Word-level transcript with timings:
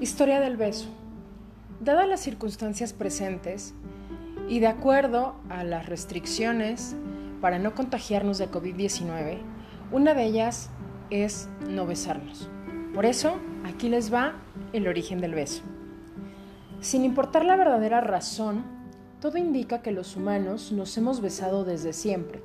Historia 0.00 0.40
del 0.40 0.56
beso. 0.56 0.88
Dadas 1.80 2.08
las 2.08 2.20
circunstancias 2.20 2.94
presentes 2.94 3.74
y 4.48 4.58
de 4.58 4.66
acuerdo 4.66 5.34
a 5.50 5.62
las 5.62 5.90
restricciones 5.90 6.96
para 7.42 7.58
no 7.58 7.74
contagiarnos 7.74 8.38
de 8.38 8.50
COVID-19, 8.50 9.36
una 9.92 10.14
de 10.14 10.24
ellas 10.24 10.70
es 11.10 11.50
no 11.68 11.84
besarnos. 11.84 12.48
Por 12.94 13.04
eso, 13.04 13.34
aquí 13.66 13.90
les 13.90 14.10
va 14.10 14.36
el 14.72 14.88
origen 14.88 15.20
del 15.20 15.34
beso. 15.34 15.60
Sin 16.80 17.04
importar 17.04 17.44
la 17.44 17.56
verdadera 17.56 18.00
razón, 18.00 18.64
todo 19.20 19.36
indica 19.36 19.82
que 19.82 19.92
los 19.92 20.16
humanos 20.16 20.72
nos 20.72 20.96
hemos 20.96 21.20
besado 21.20 21.66
desde 21.66 21.92
siempre. 21.92 22.42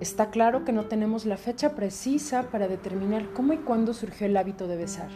Está 0.00 0.30
claro 0.30 0.64
que 0.64 0.72
no 0.72 0.86
tenemos 0.86 1.26
la 1.26 1.36
fecha 1.36 1.74
precisa 1.74 2.44
para 2.44 2.66
determinar 2.66 3.30
cómo 3.34 3.52
y 3.52 3.58
cuándo 3.58 3.92
surgió 3.92 4.26
el 4.26 4.38
hábito 4.38 4.66
de 4.68 4.78
besar. 4.78 5.10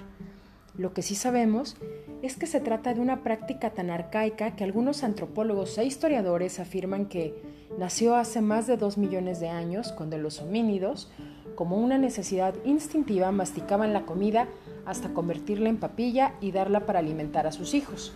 Lo 0.82 0.92
que 0.92 1.02
sí 1.02 1.14
sabemos 1.14 1.76
es 2.22 2.34
que 2.34 2.48
se 2.48 2.58
trata 2.58 2.92
de 2.92 3.00
una 3.00 3.22
práctica 3.22 3.70
tan 3.70 3.88
arcaica 3.88 4.56
que 4.56 4.64
algunos 4.64 5.04
antropólogos 5.04 5.78
e 5.78 5.84
historiadores 5.84 6.58
afirman 6.58 7.06
que 7.06 7.40
nació 7.78 8.16
hace 8.16 8.40
más 8.40 8.66
de 8.66 8.76
dos 8.76 8.98
millones 8.98 9.38
de 9.38 9.48
años, 9.48 9.92
cuando 9.92 10.18
los 10.18 10.40
homínidos, 10.40 11.08
como 11.54 11.76
una 11.76 11.98
necesidad 11.98 12.56
instintiva, 12.64 13.30
masticaban 13.30 13.92
la 13.92 14.04
comida 14.06 14.48
hasta 14.84 15.14
convertirla 15.14 15.68
en 15.68 15.76
papilla 15.76 16.34
y 16.40 16.50
darla 16.50 16.84
para 16.84 16.98
alimentar 16.98 17.46
a 17.46 17.52
sus 17.52 17.74
hijos. 17.74 18.12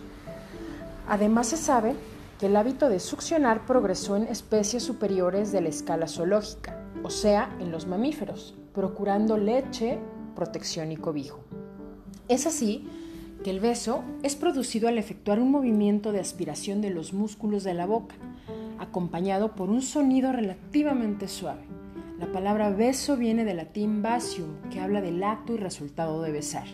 Además 1.07 1.47
se 1.47 1.55
sabe 1.55 1.95
que 2.37 2.47
el 2.47 2.57
hábito 2.57 2.89
de 2.89 2.99
succionar 2.99 3.65
progresó 3.65 4.17
en 4.17 4.23
especies 4.23 4.83
superiores 4.83 5.53
de 5.53 5.61
la 5.61 5.69
escala 5.69 6.09
zoológica, 6.09 6.83
o 7.01 7.11
sea, 7.11 7.49
en 7.61 7.71
los 7.71 7.87
mamíferos, 7.87 8.55
procurando 8.73 9.37
leche, 9.37 9.99
protección 10.35 10.91
y 10.91 10.97
cobijo. 10.97 11.39
Es 12.29 12.45
así 12.45 12.85
que 13.43 13.51
el 13.51 13.59
beso 13.59 14.03
es 14.23 14.35
producido 14.35 14.87
al 14.87 14.97
efectuar 14.97 15.39
un 15.39 15.51
movimiento 15.51 16.11
de 16.11 16.19
aspiración 16.19 16.81
de 16.81 16.89
los 16.89 17.13
músculos 17.13 17.63
de 17.63 17.73
la 17.73 17.85
boca, 17.85 18.15
acompañado 18.79 19.55
por 19.55 19.69
un 19.69 19.81
sonido 19.81 20.31
relativamente 20.31 21.27
suave. 21.27 21.61
La 22.19 22.31
palabra 22.31 22.71
beso 22.71 23.15
viene 23.15 23.45
del 23.45 23.57
latín 23.57 24.01
basium, 24.01 24.49
que 24.71 24.79
habla 24.79 25.01
del 25.01 25.23
acto 25.23 25.53
y 25.53 25.57
resultado 25.57 26.21
de 26.21 26.31
besar. 26.31 26.65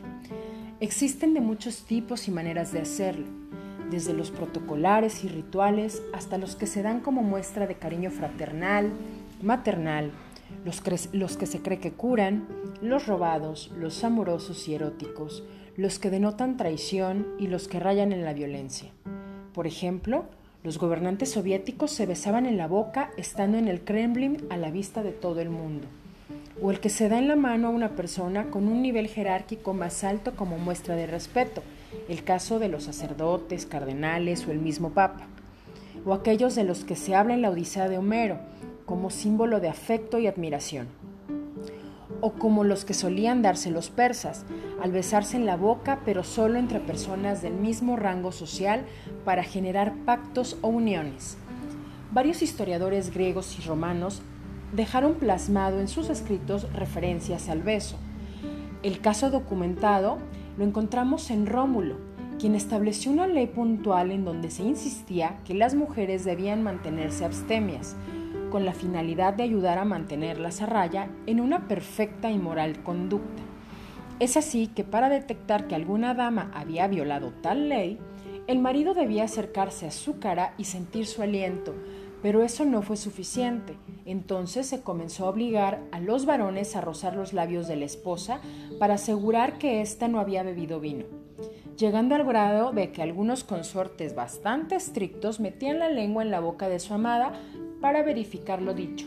Existen 0.80 1.34
de 1.34 1.42
muchos 1.42 1.84
tipos 1.84 2.28
y 2.28 2.32
maneras 2.32 2.72
de 2.72 2.80
hacerlo, 2.80 3.28
desde 3.92 4.14
los 4.14 4.32
protocolares 4.32 5.24
y 5.24 5.28
rituales 5.28 6.02
hasta 6.14 6.38
los 6.38 6.56
que 6.56 6.66
se 6.66 6.82
dan 6.82 7.02
como 7.02 7.22
muestra 7.22 7.68
de 7.68 7.76
cariño 7.76 8.10
fraternal, 8.10 8.92
maternal, 9.42 10.12
los, 10.66 10.82
que 10.82 11.46
se 11.46 11.62
cree 11.62 11.80
que 11.80 11.92
curan, 11.92 12.48
los 12.82 13.08
robados, 13.08 13.72
los 13.78 14.04
amorosos 14.04 14.68
y 14.68 14.76
eróticos, 14.76 15.44
los 15.76 16.00
que 16.00 16.10
denotan 16.10 16.58
traición 16.58 17.28
y 17.40 17.48
los 17.48 17.68
que 17.68 17.80
rayan 17.80 18.12
en 18.12 18.24
la 18.24 18.34
violencia. 18.34 18.92
Por 19.54 19.68
ejemplo, 19.68 20.26
los 20.64 20.78
gobernantes 20.78 21.32
soviéticos 21.32 21.92
se 21.92 22.06
besaban 22.06 22.46
en 22.46 22.58
la 22.58 22.68
boca 22.68 23.12
estando 23.18 23.58
en 23.58 23.68
el 23.68 23.82
Kremlin 23.82 24.38
a 24.50 24.58
la 24.58 24.72
vista 24.72 25.04
de 25.04 25.12
todo 25.12 25.42
el 25.42 25.50
mundo, 25.50 25.88
o 26.62 26.72
el 26.72 26.80
que 26.80 26.90
se 26.90 27.10
da 27.10 27.20
en 27.20 27.28
la 27.28 27.36
mano 27.36 27.68
a 27.68 27.72
una 27.72 27.90
persona 27.90 28.50
con 28.50 28.68
un 28.68 28.82
nivel 28.82 29.08
jerárquico 29.08 29.74
más 29.74 30.04
alto 30.04 30.36
como 30.36 30.58
muestra 30.58 30.96
de 30.96 31.08
respeto, 31.08 31.64
el 32.08 32.24
caso 32.24 32.60
de 32.60 32.70
los 32.70 32.84
sacerdotes, 32.86 33.66
cardenales 33.66 34.48
o 34.48 34.52
el 34.52 34.60
mismo 34.60 34.92
papa, 34.92 35.28
o 36.06 36.14
aquellos 36.14 36.56
de 36.56 36.64
los 36.64 36.86
que 36.86 36.96
se 36.96 37.16
habla 37.16 37.34
en 37.34 37.42
la 37.42 37.50
Odisea 37.50 37.90
de 37.90 37.98
Homero, 37.98 38.40
como 38.86 39.10
símbolo 39.10 39.60
de 39.60 39.70
afecto 39.70 40.20
y 40.20 40.28
admiración. 40.28 40.88
O 42.22 42.34
como 42.34 42.64
los 42.64 42.86
que 42.86 42.94
solían 42.94 43.42
darse 43.42 43.72
los 43.72 43.90
persas, 43.90 44.46
al 44.82 44.92
besarse 44.92 45.38
en 45.38 45.46
la 45.46 45.58
boca, 45.58 46.02
pero 46.06 46.24
solo 46.24 46.58
entre 46.58 46.80
personas 46.80 47.42
del 47.42 47.54
mismo 47.54 47.96
rango 47.96 48.32
social 48.32 48.86
para 49.26 49.44
generar 49.44 49.94
pactos 50.06 50.58
o 50.62 50.68
uniones. 50.68 51.38
Varios 52.12 52.42
historiadores 52.42 53.14
griegos 53.14 53.58
y 53.58 53.62
romanos 53.64 54.22
dejaron 54.74 55.16
plasmado 55.16 55.80
en 55.80 55.88
sus 55.88 56.10
escritos 56.10 56.72
referencias 56.74 57.50
al 57.50 57.62
beso. 57.62 57.98
El 58.84 59.00
caso 59.00 59.30
documentado 59.32 60.18
lo 60.58 60.64
encontramos 60.64 61.32
en 61.32 61.46
Rómulo, 61.46 61.98
quien 62.40 62.56
estableció 62.56 63.12
una 63.12 63.28
ley 63.28 63.48
puntual 63.48 64.12
en 64.12 64.26
donde 64.26 64.52
se 64.52 64.64
insistía 64.64 65.38
que 65.46 65.54
las 65.54 65.76
mujeres 65.76 66.26
debían 66.26 66.64
mantenerse 66.64 67.26
abstemias, 67.26 67.96
con 68.54 68.66
la 68.66 68.74
finalidad 68.74 69.34
de 69.34 69.42
ayudar 69.42 69.80
a 69.80 69.84
mantenerlas 69.84 70.62
a 70.62 70.68
raya 70.68 71.10
en 71.26 71.42
una 71.42 71.68
perfecta 71.68 72.30
y 72.30 72.38
moral 72.38 72.84
conducta. 72.84 73.42
Es 74.20 74.38
así 74.38 74.68
que 74.68 74.84
para 74.84 75.10
detectar 75.10 75.68
que 75.68 75.74
alguna 75.74 76.14
dama 76.14 76.52
había 76.54 76.88
violado 76.88 77.34
tal 77.42 77.68
ley, 77.68 77.98
el 78.46 78.60
marido 78.60 78.94
debía 78.94 79.24
acercarse 79.24 79.88
a 79.88 79.92
su 79.92 80.20
cara 80.20 80.54
y 80.60 80.66
sentir 80.66 81.08
su 81.08 81.24
aliento, 81.24 81.74
pero 82.22 82.44
eso 82.44 82.64
no 82.64 82.84
fue 82.84 82.96
suficiente. 82.96 83.76
Entonces 84.06 84.68
se 84.68 84.84
comenzó 84.84 85.26
a 85.26 85.30
obligar 85.30 85.82
a 85.92 86.00
los 86.00 86.28
varones 86.28 86.76
a 86.76 86.82
rozar 86.82 87.16
los 87.16 87.34
labios 87.34 87.68
de 87.68 87.78
la 87.78 87.86
esposa 87.86 88.40
para 88.78 88.94
asegurar 88.94 89.58
que 89.58 89.82
ésta 89.82 90.08
no 90.08 90.20
había 90.20 90.44
bebido 90.44 90.80
vino, 90.80 91.06
llegando 91.76 92.14
al 92.14 92.24
grado 92.24 92.72
de 92.72 92.92
que 92.92 93.02
algunos 93.02 93.44
consortes 93.44 94.14
bastante 94.14 94.76
estrictos 94.76 95.40
metían 95.40 95.80
la 95.80 95.90
lengua 95.90 96.22
en 96.22 96.30
la 96.30 96.40
boca 96.40 96.70
de 96.70 96.78
su 96.78 96.94
amada 96.94 97.34
para 97.84 98.02
verificar 98.02 98.62
lo 98.62 98.74
dicho. 98.74 99.06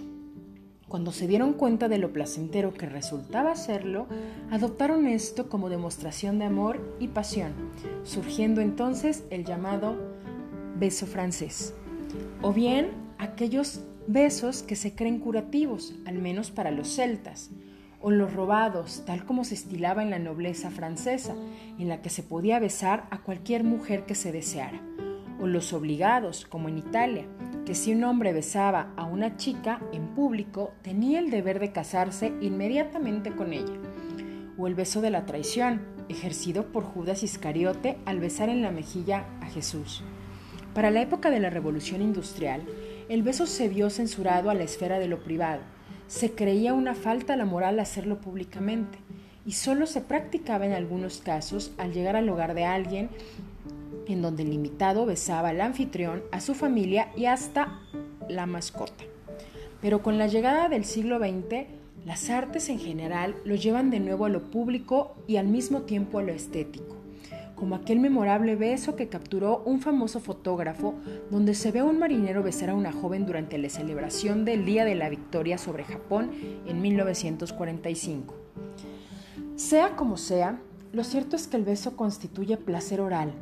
Cuando 0.87 1.11
se 1.11 1.27
dieron 1.27 1.55
cuenta 1.55 1.89
de 1.89 1.97
lo 1.97 2.13
placentero 2.13 2.75
que 2.75 2.85
resultaba 2.85 3.53
hacerlo, 3.53 4.07
adoptaron 4.51 5.07
esto 5.07 5.49
como 5.49 5.71
demostración 5.71 6.39
de 6.39 6.45
amor 6.45 6.95
y 7.01 7.09
pasión, 7.09 7.55
surgiendo 8.05 8.61
entonces 8.61 9.25
el 9.31 9.47
llamado 9.47 9.97
beso 10.79 11.07
francés, 11.07 11.73
o 12.43 12.53
bien 12.53 12.91
aquellos 13.17 13.81
besos 14.09 14.63
que 14.63 14.77
se 14.77 14.95
creen 14.95 15.21
curativos, 15.21 15.95
al 16.05 16.19
menos 16.19 16.51
para 16.51 16.71
los 16.71 16.89
celtas, 16.89 17.49
o 18.03 18.11
los 18.11 18.35
robados, 18.35 19.05
tal 19.07 19.25
como 19.25 19.45
se 19.45 19.55
estilaba 19.55 20.03
en 20.03 20.11
la 20.11 20.19
nobleza 20.19 20.71
francesa, 20.71 21.35
en 21.79 21.89
la 21.89 22.03
que 22.03 22.11
se 22.11 22.23
podía 22.23 22.59
besar 22.59 23.07
a 23.11 23.23
cualquier 23.23 23.65
mujer 23.65 24.05
que 24.05 24.15
se 24.15 24.33
deseara, 24.33 24.83
o 25.41 25.47
los 25.47 25.73
obligados, 25.73 26.45
como 26.45 26.69
en 26.69 26.77
Italia, 26.77 27.25
que 27.67 27.75
si 27.75 27.93
un 27.93 28.05
hombre 28.05 28.33
besaba 28.33 28.93
a 28.97 29.05
una 29.05 29.37
chica 29.37 29.81
en 29.93 30.07
público, 30.15 30.73
tenía 30.83 31.19
el 31.19 31.31
deber 31.31 31.59
de 31.59 31.73
casarse 31.73 32.33
inmediatamente 32.41 33.33
con 33.33 33.53
ella. 33.53 33.75
O 34.57 34.69
el 34.69 34.77
beso 34.77 35.01
de 35.01 35.11
la 35.11 35.27
traición, 35.27 35.83
ejercido 36.09 36.67
por 36.73 36.85
Judas 36.85 37.25
Iscariote 37.25 37.99
al 38.07 38.21
besar 38.21 38.49
en 38.51 38.63
la 38.63 38.71
mejilla 38.71 39.27
a 39.41 39.47
Jesús. 39.47 40.05
Para 40.75 40.93
la 40.93 41.03
época 41.03 41.29
de 41.31 41.41
la 41.41 41.51
Revolución 41.51 42.03
Industrial, 42.03 42.63
el 43.09 43.25
beso 43.25 43.47
se 43.47 43.69
vio 43.69 43.91
censurado 43.91 44.49
a 44.49 44.55
la 44.55 44.63
esfera 44.63 45.01
de 45.01 45.09
lo 45.09 45.19
privado. 45.19 45.63
Se 46.07 46.33
creía 46.33 46.73
una 46.73 46.95
falta 46.95 47.33
a 47.33 47.37
la 47.37 47.47
moral 47.47 47.81
hacerlo 47.81 48.21
públicamente 48.21 48.99
y 49.45 49.53
solo 49.53 49.87
se 49.87 50.01
practicaba 50.01 50.67
en 50.67 50.73
algunos 50.73 51.19
casos 51.19 51.73
al 51.79 51.93
llegar 51.93 52.15
al 52.15 52.29
hogar 52.29 52.55
de 52.55 52.65
alguien 52.65 53.11
en 54.07 54.23
donde 54.23 54.43
el 54.43 54.53
invitado 54.53 55.07
besaba 55.07 55.51
al 55.51 55.61
anfitrión, 55.61 56.23
a 56.33 56.41
su 56.41 56.55
familia 56.55 57.11
y 57.17 57.27
hasta 57.27 57.81
la 58.29 58.47
mascota. 58.47 59.05
Pero 59.81 60.03
con 60.03 60.19
la 60.19 60.27
llegada 60.27 60.69
del 60.69 60.85
siglo 60.85 61.19
XX, 61.19 61.67
las 62.05 62.31
artes 62.31 62.69
en 62.69 62.79
general 62.79 63.35
lo 63.45 63.57
llevan 63.57 63.91
de 63.91 64.01
nuevo 64.01 64.25
a 64.25 64.29
lo 64.29 64.51
público 64.51 65.17
y 65.27 65.37
al 65.37 65.49
mismo 65.49 65.83
tiempo 65.83 66.19
a 66.19 66.23
lo 66.23 66.33
estético, 66.33 66.97
como 67.57 67.75
aquel 67.75 67.99
memorable 67.99 68.55
beso 68.55 68.97
que 68.97 69.09
capturó 69.09 69.63
un 69.65 69.81
famoso 69.81 70.21
fotógrafo 70.21 70.95
donde 71.31 71.55
se 71.55 71.73
ve 71.73 71.81
a 71.81 71.85
un 71.85 71.99
marinero 71.99 72.43
besar 72.43 72.71
a 72.71 72.75
una 72.75 72.93
joven 72.93 73.27
durante 73.27 73.59
la 73.59 73.69
celebración 73.69 74.45
del 74.45 74.65
Día 74.65 74.85
de 74.85 74.95
la 74.95 75.09
Victoria 75.09 75.59
sobre 75.59 75.85
Japón 75.85 76.31
en 76.67 76.81
1945. 76.81 78.35
Sea 79.57 79.97
como 79.97 80.17
sea, 80.17 80.61
lo 80.93 81.03
cierto 81.03 81.35
es 81.35 81.49
que 81.49 81.57
el 81.57 81.65
beso 81.65 81.97
constituye 81.97 82.57
placer 82.57 83.01
oral, 83.01 83.33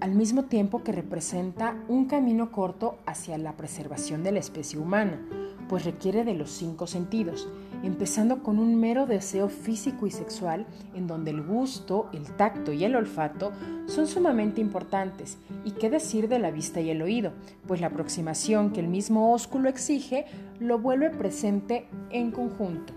al 0.00 0.12
mismo 0.12 0.44
tiempo 0.44 0.82
que 0.82 0.92
representa 0.92 1.76
un 1.88 2.06
camino 2.06 2.50
corto 2.50 2.98
hacia 3.06 3.36
la 3.36 3.56
preservación 3.56 4.22
de 4.22 4.32
la 4.32 4.38
especie 4.38 4.78
humana, 4.78 5.20
pues 5.68 5.84
requiere 5.84 6.24
de 6.24 6.34
los 6.34 6.50
cinco 6.50 6.86
sentidos, 6.86 7.48
empezando 7.82 8.42
con 8.42 8.58
un 8.58 8.80
mero 8.80 9.06
deseo 9.06 9.48
físico 9.48 10.06
y 10.06 10.10
sexual 10.10 10.66
en 10.94 11.06
donde 11.06 11.30
el 11.30 11.42
gusto, 11.42 12.08
el 12.12 12.24
tacto 12.36 12.72
y 12.72 12.84
el 12.84 12.96
olfato 12.96 13.52
son 13.86 14.06
sumamente 14.06 14.60
importantes, 14.60 15.38
y 15.64 15.72
qué 15.72 15.90
decir 15.90 16.28
de 16.28 16.38
la 16.38 16.50
vista 16.50 16.80
y 16.80 16.90
el 16.90 17.02
oído, 17.02 17.32
pues 17.66 17.80
la 17.80 17.88
aproximación 17.88 18.70
que 18.72 18.80
el 18.80 18.88
mismo 18.88 19.32
ósculo 19.32 19.68
exige 19.68 20.24
lo 20.58 20.78
vuelve 20.78 21.10
presente 21.10 21.86
en 22.10 22.30
conjunto. 22.30 22.94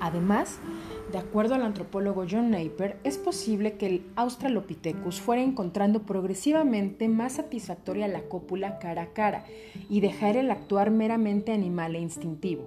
Además, 0.00 0.58
de 1.14 1.20
acuerdo 1.20 1.54
al 1.54 1.62
antropólogo 1.62 2.26
John 2.28 2.50
Napier, 2.50 2.96
es 3.04 3.18
posible 3.18 3.74
que 3.74 3.86
el 3.86 4.06
Australopithecus 4.16 5.20
fuera 5.20 5.42
encontrando 5.42 6.02
progresivamente 6.02 7.08
más 7.08 7.34
satisfactoria 7.34 8.08
la 8.08 8.22
cópula 8.22 8.80
cara 8.80 9.02
a 9.02 9.12
cara 9.12 9.44
y 9.88 10.00
dejar 10.00 10.36
el 10.36 10.50
actuar 10.50 10.90
meramente 10.90 11.52
animal 11.52 11.94
e 11.94 12.00
instintivo. 12.00 12.66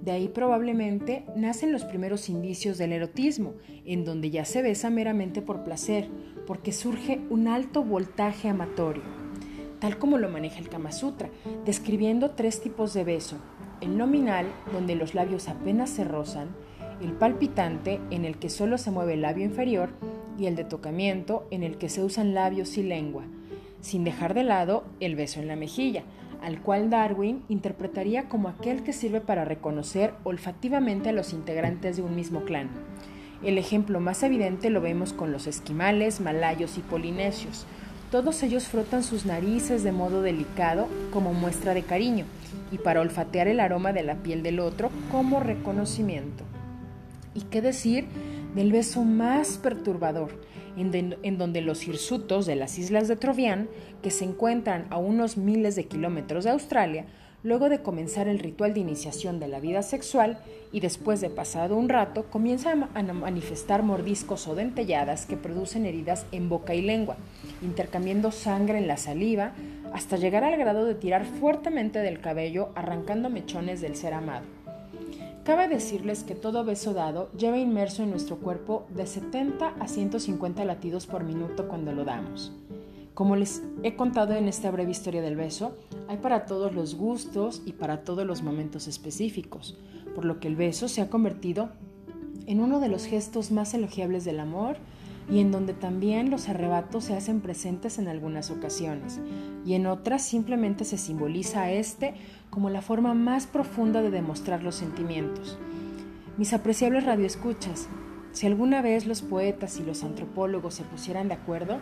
De 0.00 0.12
ahí 0.12 0.28
probablemente 0.28 1.26
nacen 1.36 1.72
los 1.72 1.84
primeros 1.84 2.30
indicios 2.30 2.78
del 2.78 2.92
erotismo, 2.92 3.52
en 3.84 4.06
donde 4.06 4.30
ya 4.30 4.46
se 4.46 4.62
besa 4.62 4.88
meramente 4.88 5.42
por 5.42 5.62
placer, 5.62 6.08
porque 6.46 6.72
surge 6.72 7.20
un 7.28 7.48
alto 7.48 7.84
voltaje 7.84 8.48
amatorio, 8.48 9.02
tal 9.78 9.98
como 9.98 10.16
lo 10.16 10.30
maneja 10.30 10.58
el 10.58 10.70
Kama 10.70 10.90
Sutra, 10.90 11.28
describiendo 11.66 12.30
tres 12.30 12.62
tipos 12.62 12.94
de 12.94 13.04
beso. 13.04 13.36
El 13.82 13.98
nominal, 13.98 14.46
donde 14.72 14.94
los 14.94 15.14
labios 15.14 15.48
apenas 15.48 15.90
se 15.90 16.04
rozan, 16.04 16.48
el 17.00 17.12
palpitante, 17.12 18.00
en 18.10 18.24
el 18.24 18.38
que 18.38 18.50
solo 18.50 18.78
se 18.78 18.90
mueve 18.90 19.14
el 19.14 19.22
labio 19.22 19.44
inferior, 19.44 19.90
y 20.38 20.46
el 20.46 20.56
de 20.56 20.64
tocamiento, 20.64 21.46
en 21.50 21.62
el 21.62 21.78
que 21.78 21.88
se 21.88 22.02
usan 22.02 22.34
labios 22.34 22.76
y 22.76 22.82
lengua, 22.82 23.24
sin 23.80 24.04
dejar 24.04 24.34
de 24.34 24.44
lado 24.44 24.84
el 25.00 25.14
beso 25.14 25.40
en 25.40 25.48
la 25.48 25.56
mejilla, 25.56 26.02
al 26.42 26.60
cual 26.60 26.90
Darwin 26.90 27.42
interpretaría 27.48 28.28
como 28.28 28.48
aquel 28.48 28.82
que 28.82 28.92
sirve 28.92 29.20
para 29.20 29.44
reconocer 29.44 30.12
olfativamente 30.24 31.08
a 31.08 31.12
los 31.12 31.32
integrantes 31.32 31.96
de 31.96 32.02
un 32.02 32.14
mismo 32.14 32.44
clan. 32.44 32.68
El 33.42 33.58
ejemplo 33.58 34.00
más 34.00 34.22
evidente 34.22 34.70
lo 34.70 34.80
vemos 34.80 35.12
con 35.12 35.32
los 35.32 35.46
esquimales, 35.46 36.20
malayos 36.20 36.78
y 36.78 36.80
polinesios. 36.80 37.66
Todos 38.10 38.42
ellos 38.42 38.68
frotan 38.68 39.02
sus 39.02 39.26
narices 39.26 39.82
de 39.82 39.92
modo 39.92 40.22
delicado 40.22 40.86
como 41.12 41.32
muestra 41.32 41.74
de 41.74 41.82
cariño 41.82 42.26
y 42.70 42.78
para 42.78 43.00
olfatear 43.00 43.48
el 43.48 43.60
aroma 43.60 43.92
de 43.92 44.02
la 44.02 44.16
piel 44.16 44.42
del 44.42 44.60
otro 44.60 44.90
como 45.10 45.40
reconocimiento. 45.40 46.44
¿Y 47.34 47.42
qué 47.42 47.60
decir 47.60 48.06
del 48.54 48.72
beso 48.72 49.02
más 49.02 49.58
perturbador, 49.58 50.30
en, 50.76 51.38
donde 51.38 51.60
los 51.60 51.86
hirsutos 51.86 52.46
de 52.46 52.56
las 52.56 52.78
islas 52.78 53.08
de 53.08 53.16
Trovián, 53.16 53.68
que 54.02 54.10
se 54.10 54.24
encuentran 54.24 54.86
a 54.90 54.98
unos 54.98 55.36
miles 55.36 55.76
de 55.76 55.86
kilómetros 55.86 56.44
de 56.44 56.50
Australia, 56.50 57.06
luego 57.42 57.68
de 57.68 57.82
comenzar 57.82 58.26
el 58.26 58.38
ritual 58.38 58.72
de 58.72 58.80
iniciación 58.80 59.38
de 59.38 59.48
la 59.48 59.60
vida 59.60 59.82
sexual 59.82 60.38
y 60.72 60.80
después 60.80 61.20
de 61.20 61.30
pasado 61.30 61.76
un 61.76 61.88
rato, 61.88 62.30
comienzan 62.30 62.88
a 62.94 63.02
manifestar 63.02 63.82
mordiscos 63.82 64.48
o 64.48 64.54
dentelladas 64.54 65.26
que 65.26 65.36
producen 65.36 65.84
heridas 65.84 66.26
en 66.32 66.48
boca 66.48 66.74
y 66.74 66.82
lengua, 66.82 67.16
intercambiando 67.62 68.32
sangre 68.32 68.78
en 68.78 68.88
la 68.88 68.96
saliva, 68.96 69.52
hasta 69.92 70.16
llegar 70.16 70.42
al 70.42 70.56
grado 70.56 70.86
de 70.86 70.94
tirar 70.94 71.24
fuertemente 71.24 72.00
del 72.00 72.20
cabello, 72.20 72.70
arrancando 72.74 73.30
mechones 73.30 73.80
del 73.80 73.94
ser 73.94 74.14
amado. 74.14 74.63
Cabe 75.44 75.68
decirles 75.68 76.24
que 76.24 76.34
todo 76.34 76.64
beso 76.64 76.94
dado 76.94 77.30
lleva 77.32 77.58
inmerso 77.58 78.02
en 78.02 78.08
nuestro 78.08 78.38
cuerpo 78.38 78.86
de 78.88 79.06
70 79.06 79.74
a 79.78 79.88
150 79.88 80.64
latidos 80.64 81.06
por 81.06 81.22
minuto 81.22 81.68
cuando 81.68 81.92
lo 81.92 82.06
damos. 82.06 82.50
Como 83.12 83.36
les 83.36 83.62
he 83.82 83.94
contado 83.94 84.32
en 84.32 84.48
esta 84.48 84.70
breve 84.70 84.92
historia 84.92 85.20
del 85.20 85.36
beso, 85.36 85.76
hay 86.08 86.16
para 86.16 86.46
todos 86.46 86.74
los 86.74 86.94
gustos 86.94 87.60
y 87.66 87.74
para 87.74 88.04
todos 88.04 88.26
los 88.26 88.42
momentos 88.42 88.88
específicos, 88.88 89.76
por 90.14 90.24
lo 90.24 90.40
que 90.40 90.48
el 90.48 90.56
beso 90.56 90.88
se 90.88 91.02
ha 91.02 91.10
convertido 91.10 91.68
en 92.46 92.60
uno 92.60 92.80
de 92.80 92.88
los 92.88 93.04
gestos 93.04 93.50
más 93.50 93.74
elogiables 93.74 94.24
del 94.24 94.40
amor 94.40 94.78
y 95.30 95.40
en 95.40 95.50
donde 95.50 95.72
también 95.72 96.30
los 96.30 96.48
arrebatos 96.48 97.04
se 97.04 97.14
hacen 97.14 97.40
presentes 97.40 97.98
en 97.98 98.08
algunas 98.08 98.50
ocasiones 98.50 99.20
y 99.64 99.74
en 99.74 99.86
otras 99.86 100.22
simplemente 100.22 100.84
se 100.84 100.98
simboliza 100.98 101.62
a 101.62 101.72
este 101.72 102.14
como 102.50 102.70
la 102.70 102.82
forma 102.82 103.14
más 103.14 103.46
profunda 103.46 104.02
de 104.02 104.10
demostrar 104.10 104.62
los 104.62 104.74
sentimientos. 104.74 105.58
Mis 106.36 106.52
apreciables 106.52 107.04
radioescuchas, 107.04 107.88
si 108.32 108.46
alguna 108.46 108.82
vez 108.82 109.06
los 109.06 109.22
poetas 109.22 109.78
y 109.78 109.84
los 109.84 110.02
antropólogos 110.02 110.74
se 110.74 110.82
pusieran 110.82 111.28
de 111.28 111.34
acuerdo, 111.34 111.78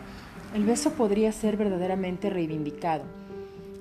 el 0.53 0.63
beso 0.63 0.91
podría 0.91 1.31
ser 1.31 1.57
verdaderamente 1.57 2.29
reivindicado. 2.29 3.03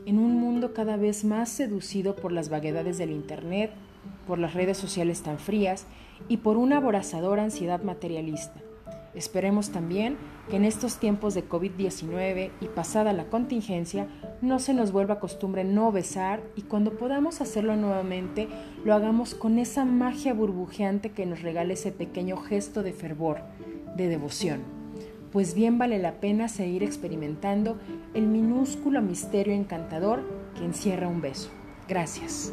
En 0.07 0.19
un 0.19 0.41
mundo 0.41 0.73
cada 0.73 0.97
vez 0.97 1.25
más 1.25 1.51
seducido 1.51 2.17
por 2.17 2.33
las 2.33 2.49
vaguedades 2.49 2.99
del 2.99 3.11
Internet, 3.11 3.71
por 4.27 4.39
las 4.39 4.55
redes 4.55 4.79
sociales 4.79 5.23
tan 5.23 5.39
frías 5.39 5.87
y 6.29 6.39
por 6.39 6.57
una 6.57 6.79
aborazadora 6.79 7.45
ansiedad 7.45 7.83
materialista. 7.83 8.61
Esperemos 9.15 9.71
también 9.71 10.17
que 10.49 10.57
en 10.57 10.65
estos 10.65 10.97
tiempos 10.97 11.35
de 11.35 11.47
COVID-19 11.47 12.51
y 12.61 12.67
pasada 12.69 13.13
la 13.13 13.27
contingencia 13.27 14.07
no 14.41 14.59
se 14.59 14.73
nos 14.73 14.91
vuelva 14.91 15.21
costumbre 15.21 15.65
no 15.65 15.93
besar 15.93 16.43
y 16.57 16.63
cuando 16.63 16.93
podamos 16.93 17.41
hacerlo 17.41 17.77
nuevamente 17.77 18.49
lo 18.85 18.95
hagamos 18.95 19.35
con 19.35 19.59
esa 19.59 19.85
magia 19.85 20.33
burbujeante 20.33 21.11
que 21.11 21.27
nos 21.27 21.43
regala 21.43 21.75
ese 21.75 21.93
pequeño 21.93 22.39
gesto 22.39 22.83
de 22.83 22.93
fervor, 22.93 23.41
de 23.97 24.09
devoción. 24.09 24.61
Pues 25.31 25.55
bien 25.55 25.79
vale 25.79 25.99
la 25.99 26.21
pena 26.21 26.49
seguir 26.49 26.83
experimentando 26.83 27.79
el 28.15 28.27
minúsculo 28.27 29.01
misterio 29.01 29.55
encantador 29.55 30.23
que 30.57 30.65
encierra 30.65 31.09
un 31.09 31.21
beso. 31.21 31.51
Gracias. 31.89 32.53